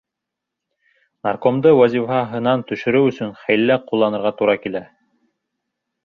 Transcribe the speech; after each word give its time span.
Наркомды 1.27 1.73
вазифаһынан 1.79 2.63
төшөрөү 2.71 3.09
өсөн 3.11 3.33
хәйлә 3.41 3.77
ҡулланырға 3.91 4.33
тура 4.41 4.57
килә. 4.63 4.81